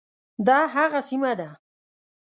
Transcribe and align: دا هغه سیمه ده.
دا 0.47 0.59
هغه 0.75 0.99
سیمه 1.09 1.31
ده. 1.39 1.49